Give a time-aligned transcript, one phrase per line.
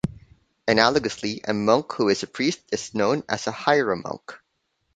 [0.67, 4.33] Analogously, a monk who is a priest is known as a hieromonk.